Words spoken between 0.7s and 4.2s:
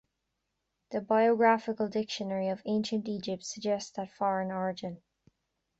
The "Biographical Dictionary of Ancient Egypt" suggests that